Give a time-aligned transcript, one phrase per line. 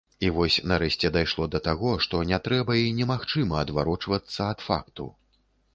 [0.27, 5.13] І вось нарэшце дайшло да таго, што не трэба і немагчыма адварочвацца ад факту.